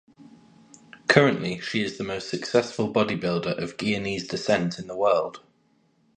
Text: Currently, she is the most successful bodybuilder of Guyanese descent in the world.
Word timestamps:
Currently, 1.09 1.59
she 1.59 1.83
is 1.83 1.99
the 1.99 2.03
most 2.03 2.27
successful 2.27 2.91
bodybuilder 2.91 3.61
of 3.61 3.77
Guyanese 3.77 4.27
descent 4.27 4.79
in 4.79 4.87
the 4.87 4.95
world. 4.95 5.41